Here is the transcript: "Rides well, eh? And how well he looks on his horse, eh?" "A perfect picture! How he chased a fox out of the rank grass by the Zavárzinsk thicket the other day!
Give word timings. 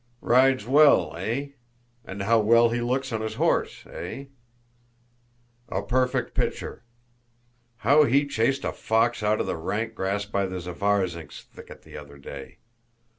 "Rides 0.21 0.65
well, 0.65 1.15
eh? 1.15 1.49
And 2.03 2.23
how 2.23 2.39
well 2.39 2.69
he 2.69 2.81
looks 2.81 3.11
on 3.13 3.21
his 3.21 3.35
horse, 3.35 3.85
eh?" 3.85 4.25
"A 5.69 5.83
perfect 5.83 6.33
picture! 6.33 6.81
How 7.77 8.05
he 8.05 8.25
chased 8.25 8.63
a 8.65 8.71
fox 8.71 9.21
out 9.21 9.39
of 9.39 9.45
the 9.45 9.57
rank 9.57 9.93
grass 9.93 10.25
by 10.25 10.47
the 10.47 10.57
Zavárzinsk 10.57 11.43
thicket 11.53 11.83
the 11.83 11.97
other 11.97 12.17
day! 12.17 12.57